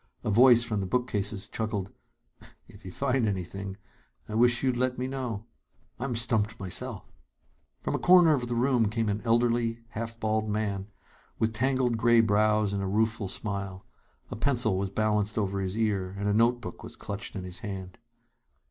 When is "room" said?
8.55-8.89